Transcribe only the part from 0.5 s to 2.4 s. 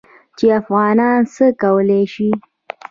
افغانان څه کولی شي.